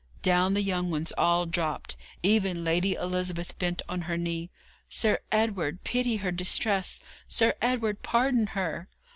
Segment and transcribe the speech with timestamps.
[0.23, 4.49] Down the young ones all dropped; even Lady Elizabeth bent on her knee.
[4.89, 7.01] 'Sir Edward, pity her distress!
[7.27, 8.87] Sir Edward pardon her!'